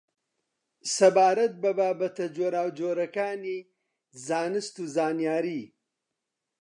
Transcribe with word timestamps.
سەبارەت 0.95 1.53
بە 1.61 1.71
بابەتە 1.77 2.25
جۆراوجۆرەکانی 2.35 3.59
زانست 4.25 4.75
و 4.81 4.85
زانیاری 4.95 5.63